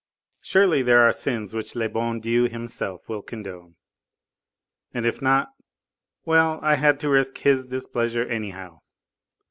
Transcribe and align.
Surely 0.41 0.81
there 0.81 1.01
are 1.03 1.13
sins 1.13 1.53
which 1.53 1.75
le 1.75 1.87
bon 1.87 2.19
Dieu 2.19 2.45
Himself 2.47 3.07
will 3.07 3.21
condone. 3.21 3.75
And 4.95 5.05
if 5.05 5.21
not 5.21 5.49
well, 6.25 6.59
I 6.63 6.73
had 6.73 6.99
to 7.01 7.09
risk 7.09 7.37
His 7.37 7.67
displeasure 7.67 8.25
anyhow. 8.25 8.79